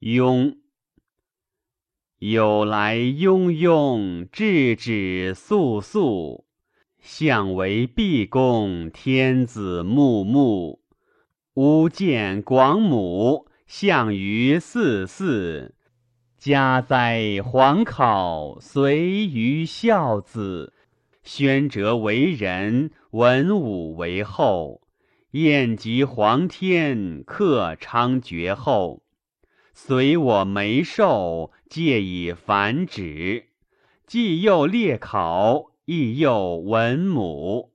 [0.00, 0.56] 庸。
[2.18, 6.46] 有来庸庸，至止肃肃。
[7.00, 10.82] 相为毕公，天子穆穆。
[11.54, 15.74] 吾见广母，相于四四。
[16.36, 20.72] 家哉皇考，随于孝子。
[21.24, 24.82] 宣哲为人，文武为后。
[25.32, 29.02] 宴及皇天，克昌绝后。
[29.80, 33.50] 随我眉寿，借以繁殖。
[34.08, 37.70] 既又列考，亦又文母。